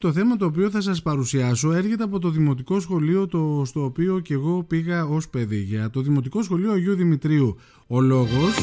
Το 0.00 0.12
θέμα 0.12 0.36
το 0.36 0.44
οποίο 0.44 0.70
θα 0.70 0.80
σας 0.80 1.02
παρουσιάσω 1.02 1.72
έρχεται 1.72 2.02
από 2.02 2.18
το 2.18 2.30
Δημοτικό 2.30 2.80
Σχολείο 2.80 3.26
το, 3.26 3.62
στο 3.64 3.84
οποίο 3.84 4.20
και 4.20 4.34
εγώ 4.34 4.64
πήγα 4.64 5.04
ως 5.04 5.28
παιδί. 5.28 5.60
Για 5.60 5.90
το 5.90 6.00
Δημοτικό 6.00 6.42
Σχολείο 6.42 6.72
Αγίου 6.72 6.94
Δημητρίου. 6.94 7.56
Ο 7.86 8.00
λόγος 8.00 8.54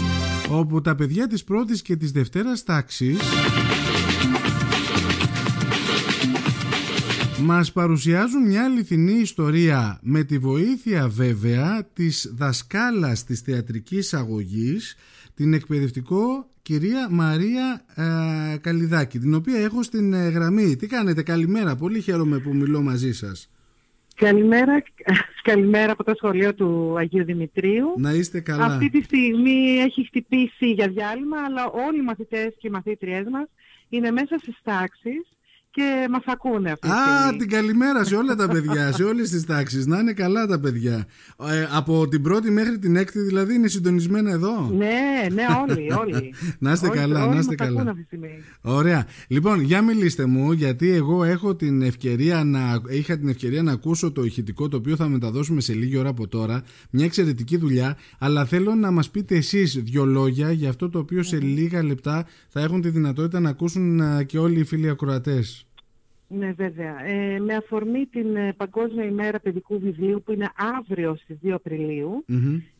όπου 0.51 0.81
τα 0.81 0.95
παιδιά 0.95 1.27
της 1.27 1.43
πρώτης 1.43 1.81
και 1.81 1.95
της 1.95 2.11
δευτέρας 2.11 2.63
τάξης 2.63 3.19
μας 7.41 7.71
παρουσιάζουν 7.71 8.47
μια 8.47 8.63
αληθινή 8.63 9.13
ιστορία 9.13 9.99
με 10.01 10.23
τη 10.23 10.37
βοήθεια 10.37 11.07
βέβαια 11.07 11.87
της 11.93 12.33
δασκάλας 12.37 13.23
της 13.23 13.39
θεατρικής 13.41 14.13
αγωγής 14.13 14.97
την 15.35 15.53
εκπαιδευτικό 15.53 16.47
κυρία 16.61 17.07
Μαρία 17.09 17.85
ε, 17.95 18.57
Καλιδάκη, 18.57 19.19
την 19.19 19.33
οποία 19.33 19.59
έχω 19.59 19.83
στην 19.83 20.13
ε, 20.13 20.29
γραμμή. 20.29 20.75
Τι 20.75 20.87
κάνετε, 20.87 21.23
καλημέρα, 21.23 21.75
πολύ 21.75 22.01
χαίρομαι 22.01 22.39
που 22.39 22.55
μιλώ 22.55 22.81
μαζί 22.81 23.13
σας. 23.13 23.49
Καλημέρα, 24.15 24.83
καλημέρα 25.49 25.91
από 25.91 26.03
το 26.03 26.13
σχολείο 26.15 26.53
του 26.53 26.95
Αγίου 26.97 27.23
Δημητρίου. 27.23 27.93
Να 27.97 28.11
είστε 28.11 28.39
καλά. 28.39 28.65
Αυτή 28.65 28.89
τη 28.89 29.01
στιγμή 29.01 29.79
έχει 29.79 30.05
χτυπήσει 30.05 30.71
για 30.71 30.87
διάλειμμα, 30.87 31.37
αλλά 31.47 31.65
όλοι 31.87 31.99
οι 31.99 32.03
μαθητές 32.03 32.53
και 32.57 32.67
οι 32.67 32.71
μαθήτριές 32.71 33.25
μας 33.31 33.47
είναι 33.89 34.11
μέσα 34.11 34.37
στις 34.37 34.59
τάξεις 34.63 35.35
και 35.75 36.07
μας 36.11 36.23
ακούνε 36.25 36.71
αυτή 36.71 36.87
τη 36.87 36.93
Α, 36.93 37.35
την 37.37 37.49
καλημέρα 37.49 38.03
σε 38.03 38.15
όλα 38.15 38.35
τα 38.35 38.47
παιδιά, 38.47 38.91
σε 38.91 39.03
όλες 39.03 39.29
τις 39.29 39.45
τάξεις. 39.45 39.85
Να 39.85 39.99
είναι 39.99 40.13
καλά 40.13 40.47
τα 40.47 40.59
παιδιά. 40.59 41.05
Ε, 41.49 41.67
από 41.71 42.07
την 42.07 42.21
πρώτη 42.21 42.51
μέχρι 42.51 42.79
την 42.79 42.95
έκτη 42.95 43.19
δηλαδή 43.19 43.53
είναι 43.53 43.67
συντονισμένα 43.67 44.31
εδώ; 44.31 44.69
Ναι, 44.77 45.27
ναι, 45.33 45.43
όλοι, 45.69 45.93
όλοι. 45.93 46.33
να 46.59 46.71
είστε 46.71 46.89
καλά, 46.89 47.27
να 47.27 47.39
είστε 47.39 47.55
καλά. 47.55 47.81
Αυτή 47.81 48.05
τη 48.09 48.17
Ωραία. 48.61 49.07
Λοιπόν, 49.27 49.61
για 49.61 49.81
μιλήστε 49.81 50.25
μου, 50.25 50.51
γιατί 50.51 50.89
εγώ 50.89 51.23
έχω 51.23 51.55
την 51.55 51.81
ευκαιρία 51.81 52.43
να, 52.43 52.81
είχα 52.89 53.17
την 53.17 53.27
ευκαιρία 53.27 53.63
να 53.63 53.71
ακούσω 53.71 54.11
το 54.11 54.23
ηχητικό 54.23 54.67
το 54.67 54.77
οποίο 54.77 54.95
θα 54.95 55.07
μεταδώσουμε 55.07 55.61
σε 55.61 55.73
λίγη 55.73 55.97
ώρα 55.97 56.09
από 56.09 56.27
τώρα. 56.27 56.63
Μια 56.89 57.05
εξαιρετική 57.05 57.57
δουλειά, 57.57 57.97
αλλά 58.19 58.45
θέλω 58.45 58.75
να 58.75 58.91
μας 58.91 59.09
πείτε 59.09 59.35
εσείς 59.35 59.81
δύο 59.83 60.05
λόγια 60.05 60.51
για 60.51 60.69
αυτό 60.69 60.89
το 60.89 60.99
οποίο 60.99 61.23
σε 61.23 61.39
λίγα 61.39 61.83
λεπτά 61.83 62.25
θα 62.47 62.61
έχουν 62.61 62.81
τη 62.81 62.89
δυνατότητα 62.89 63.39
να 63.39 63.49
ακούσουν 63.49 63.99
ε, 63.99 64.23
και 64.23 64.37
όλοι 64.37 64.59
οι 64.59 64.63
φίλοι 64.63 64.89
ακροατές. 64.89 65.64
Ναι, 66.27 66.51
βέβαια. 66.51 67.05
Ε, 67.05 67.39
με 67.39 67.55
αφορμή 67.55 68.05
την 68.05 68.35
ε, 68.35 68.53
Παγκόσμια 68.53 69.05
ημέρα 69.05 69.39
παιδικού 69.39 69.79
βιβλίου 69.79 70.21
που 70.25 70.31
είναι 70.31 70.49
αύριο 70.77 71.15
στις 71.15 71.37
2 71.43 71.49
απριλιου 71.51 72.25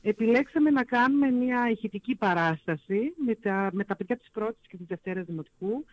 επιλέξαμε 0.02 0.70
να 0.70 0.84
κάνουμε 0.84 1.32
μια 1.32 1.70
ηχητική 1.70 2.16
παράσταση 2.16 3.14
με 3.26 3.36
τα, 3.36 3.70
με 3.74 3.84
τα 3.84 3.96
παιδιά 3.96 4.18
της 4.18 4.30
πρώτης 4.32 4.68
και 4.68 4.78
της 4.78 4.86
δευτέρας 4.86 5.26
δημοτικού 5.26 5.86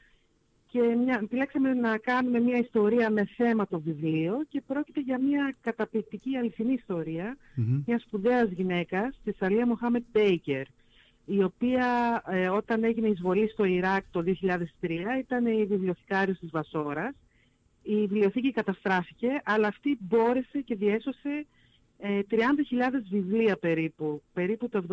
και 0.67 0.81
μια, 0.81 1.21
επιλέξαμε 1.23 1.75
να 1.75 1.99
κάνουμε 1.99 2.41
μια 2.41 2.59
ιστορία 2.59 3.11
με 3.11 3.29
θέμα 3.37 3.67
το 3.67 3.81
βιβλίο 3.81 4.45
και 4.49 4.63
πρόκειται 4.67 5.01
για 5.01 5.21
μια 5.21 5.57
καταπληκτική 5.61 6.37
αληθινή 6.37 6.73
ιστορία 6.73 7.37
mm-hmm. 7.37 7.83
μιας 7.87 8.03
σπουδαίας 8.03 8.51
γυναίκας, 8.51 9.21
της 9.25 9.37
Αλία 9.43 9.67
Μοχάμετ 9.67 10.03
Μπέικερ 10.13 10.67
η 11.25 11.43
οποία 11.43 12.23
ε, 12.27 12.49
όταν 12.49 12.85
έγινε 12.85 13.09
εισβολή 13.09 13.49
στο 13.49 13.65
Ιράκ 13.65 14.05
το 14.11 14.25
2003 14.27 14.91
ήταν 15.19 15.47
η 15.47 15.65
βιβλιοθηκάριος 15.65 16.39
της 16.39 16.51
Βασόρας 16.51 17.15
η 17.83 17.95
βιβλιοθήκη 17.95 18.53
καταστράφηκε, 18.53 19.29
αλλά 19.45 19.67
αυτή 19.67 19.99
μπόρεσε 20.01 20.61
και 20.61 20.75
διέσωσε 20.75 21.47
30.000 22.03 22.05
ε, 22.05 23.01
βιβλία 23.11 23.57
περίπου, 23.57 24.23
περίπου 24.33 24.69
το 24.69 24.85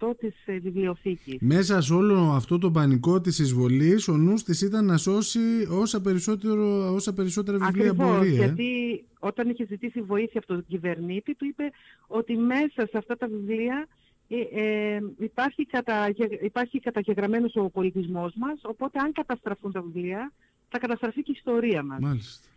70% 0.00 0.12
της 0.18 0.34
ε, 0.46 0.58
βιβλιοθήκης. 0.58 1.36
Μέσα 1.40 1.80
σε 1.80 1.94
όλο 1.94 2.32
αυτό 2.32 2.58
το 2.58 2.70
πανικό 2.70 3.20
της 3.20 3.38
εισβολής, 3.38 4.08
ο 4.08 4.16
νους 4.16 4.42
της 4.42 4.60
ήταν 4.60 4.84
να 4.84 4.96
σώσει 4.96 5.40
όσα, 5.70 6.00
περισσότερο, 6.00 6.94
όσα 6.94 7.12
περισσότερα 7.12 7.58
βιβλία 7.58 7.90
Ακριβώς, 7.90 8.16
μπορεί. 8.16 8.28
Ε; 8.28 8.34
γιατί 8.34 9.04
όταν 9.18 9.48
είχε 9.48 9.66
ζητήσει 9.66 10.02
βοήθεια 10.02 10.40
από 10.40 10.46
τον 10.46 10.64
κυβερνήτη, 10.68 11.34
του 11.34 11.44
είπε 11.44 11.70
ότι 12.06 12.36
μέσα 12.36 12.86
σε 12.86 12.98
αυτά 12.98 13.16
τα 13.16 13.28
βιβλία 13.28 13.86
ε, 14.28 14.98
υπάρχει, 15.18 15.66
κατα, 15.66 16.14
υπάρχει 16.42 16.80
καταγεγραμμένος 16.80 17.56
ο 17.56 17.70
πολιτισμός 17.70 18.32
μας, 18.36 18.60
οπότε 18.62 18.98
αν 18.98 19.12
καταστραφούν 19.12 19.72
τα 19.72 19.82
βιβλία, 19.82 20.32
θα 20.70 20.78
καταστραφεί 20.78 21.22
και 21.22 21.30
η 21.30 21.34
ιστορία 21.36 21.82
μας. 21.82 22.00
Μάλιστα. 22.00 22.48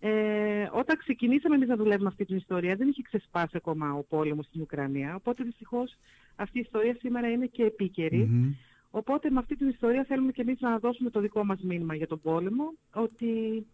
Ε, 0.00 0.68
όταν 0.72 0.96
ξεκινήσαμε 0.96 1.54
εμείς 1.54 1.68
να 1.68 1.76
δουλεύουμε 1.76 2.08
αυτή 2.08 2.24
την 2.24 2.36
ιστορία, 2.36 2.76
δεν 2.76 2.88
είχε 2.88 3.02
ξεσπάσει 3.02 3.56
ακόμα 3.56 3.92
ο 3.92 4.02
πόλεμος 4.02 4.46
στην 4.46 4.60
Ουκρανία, 4.60 5.14
οπότε 5.14 5.44
δυστυχώς 5.44 5.96
αυτή 6.36 6.58
η 6.58 6.60
ιστορία 6.60 6.96
σήμερα 7.00 7.30
είναι 7.30 7.46
και 7.46 7.62
επικαιρη 7.62 8.56
Οπότε 8.90 9.30
με 9.30 9.38
αυτή 9.38 9.56
την 9.56 9.68
ιστορία 9.68 10.04
θέλουμε 10.04 10.32
και 10.32 10.42
εμείς 10.42 10.60
να 10.60 10.78
δώσουμε 10.78 11.10
το 11.10 11.20
δικό 11.20 11.44
μας 11.44 11.60
μήνυμα 11.60 11.94
για 11.94 12.06
τον 12.06 12.20
πόλεμο, 12.20 12.72
ότι 12.92 13.66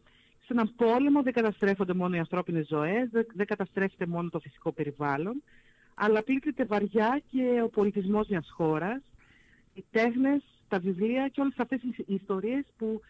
σε 0.44 0.52
έναν 0.52 0.72
πόλεμο 0.76 1.22
δεν 1.22 1.32
καταστρέφονται 1.32 1.94
μόνο 1.94 2.16
οι 2.16 2.18
ανθρώπινες 2.18 2.66
ζωές, 2.66 3.08
δεν 3.10 3.46
καταστρέφεται 3.46 4.06
μόνο 4.06 4.28
το 4.28 4.38
φυσικό 4.38 4.72
περιβάλλον, 4.72 5.42
αλλά 5.94 6.22
πλήττεται 6.22 6.64
βαριά 6.64 7.22
και 7.30 7.60
ο 7.64 7.68
πολιτισμός 7.68 8.28
μιας 8.28 8.50
χώρας, 8.50 9.02
οι 9.74 9.84
τέχνες, 9.90 10.42
τα 10.68 10.78
βιβλία 10.78 11.28
και 11.28 11.40
όλες 11.40 11.54
αυτές 11.56 11.82
οι 11.82 12.14
ιστορίες 12.14 12.64
που 12.76 13.00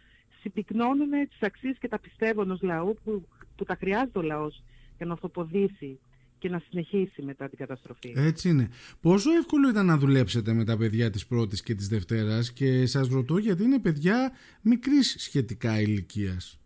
συμπυκνώνουν 0.46 1.10
τις 1.28 1.40
αξίες 1.40 1.76
και 1.78 1.88
τα 1.88 1.98
πιστεύω 1.98 2.58
λαού 2.60 2.96
που, 3.04 3.28
που 3.56 3.64
τα 3.64 3.74
χρειάζεται 3.74 4.18
ο 4.18 4.22
λαός 4.22 4.62
για 4.96 5.06
να 5.06 5.12
αυτοποδήσει 5.12 5.98
και 6.38 6.48
να 6.48 6.62
συνεχίσει 6.70 7.22
μετά 7.22 7.48
την 7.48 7.58
καταστροφή. 7.58 8.12
Έτσι 8.16 8.48
είναι. 8.48 8.68
Πόσο 9.00 9.32
εύκολο 9.32 9.68
ήταν 9.68 9.86
να 9.86 9.96
δουλέψετε 9.96 10.52
με 10.52 10.64
τα 10.64 10.76
παιδιά 10.76 11.10
της 11.10 11.26
πρώτης 11.26 11.62
και 11.62 11.74
της 11.74 11.88
δευτέρας 11.88 12.52
και 12.52 12.86
σας 12.86 13.08
ρωτώ 13.08 13.36
γιατί 13.36 13.62
είναι 13.62 13.78
παιδιά 13.78 14.32
μικρής 14.62 15.14
σχετικά 15.18 15.80
ηλικίας; 15.80 16.60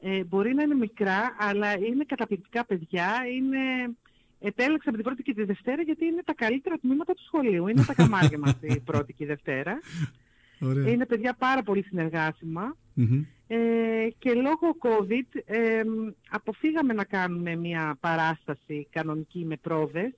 Ε, 0.00 0.24
μπορεί 0.24 0.54
να 0.54 0.62
είναι 0.62 0.74
μικρά, 0.74 1.36
αλλά 1.38 1.78
είναι 1.78 2.04
καταπληκτικά 2.04 2.64
παιδιά. 2.64 3.10
Είναι... 3.36 3.94
Επέλεξα 4.42 4.90
με 4.90 4.96
την 4.96 5.04
πρώτη 5.04 5.22
και 5.22 5.34
τη 5.34 5.44
Δευτέρα 5.44 5.82
γιατί 5.82 6.04
είναι 6.04 6.22
τα 6.24 6.34
καλύτερα 6.34 6.78
τμήματα 6.78 7.14
του 7.14 7.22
σχολείου. 7.22 7.66
Είναι 7.68 7.84
τα 7.84 7.94
καμάρια 8.00 8.38
μας 8.38 8.54
η 8.60 8.80
πρώτη 8.80 9.12
και 9.12 9.24
η 9.24 9.26
Δευτέρα. 9.26 9.80
Είναι 10.60 11.06
παιδιά 11.06 11.34
πάρα 11.34 11.62
πολύ 11.62 11.82
ε, 13.46 14.08
και 14.18 14.34
λόγω 14.34 14.76
COVID 14.82 15.40
ε, 15.44 15.82
αποφύγαμε 16.30 16.92
να 16.92 17.04
κάνουμε 17.04 17.56
μια 17.56 17.96
παράσταση 18.00 18.86
κανονική 18.90 19.44
με 19.44 19.56
πρόβες 19.56 20.12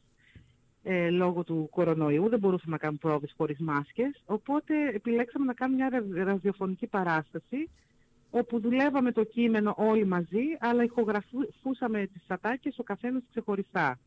ε, 0.82 1.10
λόγω 1.10 1.44
του 1.44 1.69
κορονοϊού. 1.70 2.28
Δεν 2.28 2.38
μπορούσαμε 2.38 2.72
να 2.72 2.78
κάνουμε 2.78 2.98
πρόβες 3.03 3.34
χωρίς 3.37 3.59
μάσκες. 3.59 4.22
Οπότε 4.26 4.88
επιλέξαμε 4.94 5.44
να 5.44 5.54
κάνουμε 5.54 5.88
μια 5.91 6.25
ραδιοφωνική 6.25 6.87
παράσταση 6.87 7.70
όπου 8.31 8.60
δουλεύαμε 8.60 9.12
το 9.12 9.25
κείμενο 9.25 9.75
όλοι 9.76 10.06
μαζί, 10.06 10.43
αλλά 10.60 10.82
ηχογραφούσαμε 10.84 12.06
τις 12.06 12.22
ατάκες 12.26 12.78
ο 12.78 12.82
καθένας 12.82 13.22
ξεχωριστά. 13.31 13.99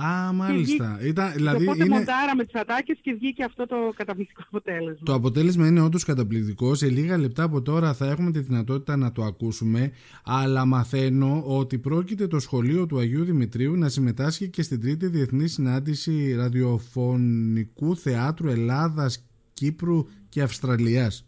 Α, 0.00 0.32
μάλιστα. 0.32 0.96
Και 1.00 1.06
Ήταν, 1.06 1.32
δηλαδή 1.32 1.64
οπότε 1.64 1.84
είναι... 1.84 1.98
μοντάραμε 1.98 2.44
τις 2.44 2.54
ατάκες 2.54 2.98
και 3.02 3.12
βγήκε 3.12 3.44
αυτό 3.44 3.66
το 3.66 3.76
καταπληκτικό 3.96 4.42
αποτέλεσμα. 4.46 5.04
Το 5.04 5.14
αποτέλεσμα 5.14 5.66
είναι 5.66 5.80
όντως 5.80 6.04
καταπληκτικό. 6.04 6.74
Σε 6.74 6.88
λίγα 6.88 7.18
λεπτά 7.18 7.42
από 7.42 7.62
τώρα 7.62 7.94
θα 7.94 8.06
έχουμε 8.06 8.30
τη 8.30 8.38
δυνατότητα 8.38 8.96
να 8.96 9.12
το 9.12 9.22
ακούσουμε. 9.22 9.92
Αλλά 10.24 10.64
μαθαίνω 10.64 11.42
ότι 11.46 11.78
πρόκειται 11.78 12.26
το 12.26 12.38
σχολείο 12.38 12.86
του 12.86 12.98
Αγίου 12.98 13.24
Δημητρίου 13.24 13.76
να 13.76 13.88
συμμετάσχει 13.88 14.48
και 14.48 14.62
στην 14.62 14.80
τρίτη 14.80 15.06
διεθνή 15.06 15.48
συνάντηση 15.48 16.34
ραδιοφωνικού 16.34 17.96
θεάτρου 17.96 18.48
Ελλάδας, 18.48 19.26
Κύπρου 19.54 20.06
και 20.28 20.42
Αυστραλίας. 20.42 21.26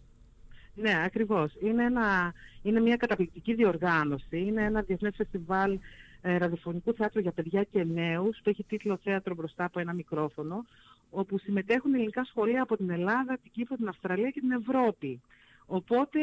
Ναι, 0.74 1.02
ακριβώς. 1.04 1.52
Είναι, 1.62 1.84
ένα, 1.84 2.32
είναι 2.62 2.80
μια 2.80 2.96
καταπληκτική 2.96 3.54
διοργάνωση. 3.54 4.38
Είναι 4.38 4.64
ένα 4.64 4.80
διεθνές 4.80 5.14
φεστιβάλ 5.16 5.72
ε, 5.72 5.78
ραδιοφωνικού 6.22 6.94
θέατρου 6.94 7.20
για 7.20 7.32
παιδιά 7.32 7.62
και 7.62 7.84
νέους 7.84 8.38
που 8.42 8.50
έχει 8.50 8.64
τίτλο 8.64 8.98
«Θέατρο 9.02 9.34
μπροστά 9.34 9.64
από 9.64 9.80
ένα 9.80 9.92
μικρόφωνο» 9.92 10.64
όπου 11.10 11.38
συμμετέχουν 11.38 11.94
ελληνικά 11.94 12.24
σχολεία 12.24 12.62
από 12.62 12.76
την 12.76 12.90
Ελλάδα, 12.90 13.38
την 13.42 13.50
Κύπρο, 13.50 13.76
την 13.76 13.88
Αυστραλία 13.88 14.30
και 14.30 14.40
την 14.40 14.50
Ευρώπη. 14.50 15.20
Οπότε 15.66 16.18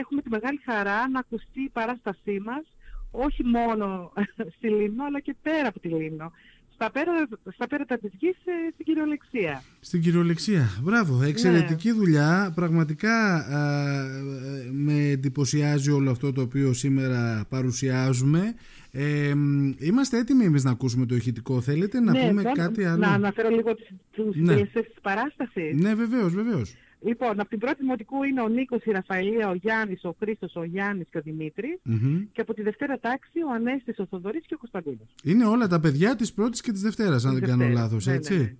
έχουμε 0.00 0.22
τη 0.22 0.28
μεγάλη 0.28 0.60
χαρά 0.64 1.08
να 1.08 1.18
ακουστεί 1.18 1.60
η 1.60 1.68
παράστασή 1.68 2.40
μας 2.44 2.62
όχι 3.10 3.44
μόνο 3.44 4.12
στη 4.56 4.68
Λίμνο 4.68 5.04
αλλά 5.04 5.20
και 5.20 5.34
πέρα 5.42 5.68
από 5.68 5.80
τη 5.80 5.88
Λίμνο 5.88 6.32
στα, 6.80 6.90
πέρα, 6.90 7.12
στα 7.54 7.66
πέρατα 7.66 7.98
της 7.98 8.10
γης 8.18 8.36
ε, 8.44 8.70
στην 8.72 8.84
κυριολεξία. 8.84 9.62
Στην 9.80 10.00
κυριολεξία. 10.00 10.68
Μπράβο. 10.82 11.22
Εξαιρετική 11.22 11.88
ναι. 11.88 11.94
δουλειά. 11.94 12.52
Πραγματικά 12.54 13.46
ε, 13.50 14.70
με 14.72 14.92
εντυπωσιάζει 14.92 15.90
όλο 15.90 16.10
αυτό 16.10 16.32
το 16.32 16.40
οποίο 16.40 16.72
σήμερα 16.72 17.46
παρουσιάζουμε. 17.48 18.54
Ε, 18.92 19.32
είμαστε 19.78 20.18
έτοιμοι 20.18 20.44
εμείς 20.44 20.64
να 20.64 20.70
ακούσουμε 20.70 21.06
το 21.06 21.14
ηχητικό. 21.14 21.60
Θέλετε 21.60 22.00
να 22.00 22.12
ναι, 22.12 22.28
πούμε 22.28 22.42
κάτι 22.42 22.84
άλλο; 22.84 23.00
Να 23.00 23.08
αναφέρω 23.08 23.48
λίγο 23.48 23.74
τους 24.10 24.36
ναι. 24.36 24.54
της 24.54 24.86
παράστασης. 25.02 25.80
Ναι, 25.80 25.94
βεβαίως, 25.94 26.34
βεβαίως. 26.34 26.76
Λοιπόν, 27.02 27.40
από 27.40 27.48
την 27.48 27.58
πρώτη 27.58 27.76
δημοτικού 27.80 28.22
είναι 28.22 28.40
ο 28.40 28.48
Νίκος, 28.48 28.84
η 28.84 28.90
Ραφαηλία, 28.90 29.48
ο 29.48 29.54
Γιάννης, 29.54 30.04
ο 30.04 30.14
Χρήστος, 30.18 30.56
ο 30.56 30.64
Γιάννης 30.64 31.06
και 31.10 31.18
ο 31.18 31.20
δημητρη 31.20 31.80
Και 32.32 32.40
από 32.40 32.54
τη 32.54 32.62
Δευτέρα 32.62 32.98
τάξη 32.98 33.38
ο 33.48 33.52
Ανέστης, 33.54 33.98
ο 33.98 34.06
Θοδωρής 34.06 34.46
και 34.46 34.54
ο 34.54 34.58
Κωνσταντίνος. 34.58 35.08
Είναι 35.24 35.46
όλα 35.46 35.66
τα 35.66 35.80
παιδιά 35.80 36.16
της 36.16 36.32
πρώτης 36.32 36.60
και 36.60 36.72
της 36.72 36.80
Δευτέρας, 36.80 37.24
αν 37.24 37.34
δεν 37.34 37.48
κάνω 37.48 37.68
λάθος, 37.68 38.06
ναι, 38.06 38.12
έτσι; 38.12 38.56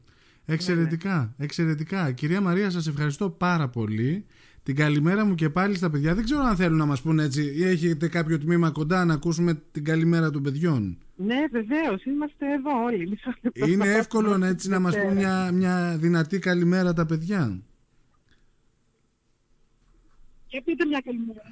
Ναι, 0.50 0.56
ναι. 0.56 0.62
Εξαιρετικά, 0.62 1.34
εξαιρετικά. 1.38 2.12
Κυρία 2.12 2.40
Μαρία, 2.40 2.70
σας 2.70 2.86
ευχαριστώ 2.86 3.30
πάρα 3.30 3.68
πολύ. 3.68 4.24
Την 4.62 4.76
καλημέρα 4.76 5.24
μου 5.24 5.34
και 5.34 5.50
πάλι 5.50 5.74
στα 5.74 5.90
παιδιά. 5.90 6.14
Δεν 6.14 6.24
ξέρω 6.24 6.40
αν 6.42 6.56
θέλουν 6.56 6.78
να 6.78 6.86
μας 6.86 7.02
πούνε 7.02 7.22
έτσι 7.22 7.54
ή 7.56 7.64
έχετε 7.64 8.08
κάποιο 8.08 8.38
τμήμα 8.38 8.70
κοντά 8.70 9.04
να 9.04 9.14
ακούσουμε 9.14 9.62
την 9.72 9.84
καλημέρα 9.84 10.30
των 10.30 10.42
παιδιών. 10.42 10.98
Ναι, 11.16 11.36
βεβαίως, 11.50 12.04
είμαστε 12.04 12.52
εδώ 12.52 12.84
όλοι. 12.84 13.18
Είναι 13.52 13.88
εύκολο 13.88 14.38
να, 14.38 14.46
έτσι, 14.46 14.68
να 14.68 14.80
μας 14.80 14.98
πούν 14.98 15.12
μια, 15.12 15.52
μια 15.52 15.96
δυνατή 15.98 16.38
καλημέρα 16.38 16.92
τα 16.92 17.06
παιδιά. 17.06 17.62
Και 20.46 20.62
πείτε 20.64 20.84
μια 20.84 21.00
καλημέρα. 21.04 21.42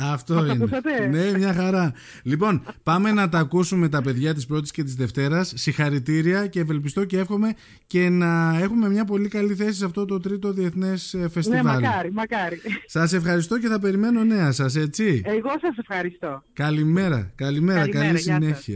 Αυτό 0.00 0.46
είναι. 0.46 0.66
Ναι, 1.10 1.38
μια 1.38 1.54
χαρά. 1.54 1.92
Λοιπόν, 2.22 2.62
πάμε 2.82 3.12
να 3.12 3.28
τα 3.28 3.38
ακούσουμε 3.38 3.88
τα 3.88 4.02
παιδιά 4.02 4.34
της 4.34 4.46
πρώτης 4.46 4.70
και 4.70 4.82
της 4.82 4.94
Δευτέρας. 4.94 5.52
Συγχαρητήρια 5.56 6.46
και 6.46 6.60
ευελπιστώ 6.60 7.04
και 7.04 7.18
εύχομαι 7.18 7.54
και 7.86 8.08
να 8.08 8.58
έχουμε 8.60 8.88
μια 8.88 9.04
πολύ 9.04 9.28
καλή 9.28 9.54
θέση 9.54 9.72
σε 9.78 9.84
αυτό 9.84 10.04
το 10.04 10.20
τρίτο 10.20 10.52
διεθνές 10.52 11.14
ε, 11.14 11.28
φεστιβάλ. 11.28 11.80
Ναι, 11.80 11.86
μακάρι, 11.86 12.12
μακάρι. 12.12 12.60
Σας 12.86 13.12
ευχαριστώ 13.12 13.58
και 13.58 13.68
θα 13.68 13.78
περιμένω 13.78 14.24
νέα 14.24 14.52
σας, 14.52 14.76
έτσι; 14.76 15.22
Εγώ 15.24 15.50
σας 15.60 15.76
ευχαριστώ. 15.78 16.42
Καλημέρα, 16.52 17.32
καλημέρα, 17.34 17.78
καλημέρα 17.80 18.06
καλή 18.06 18.18
συνέχεια. 18.18 18.74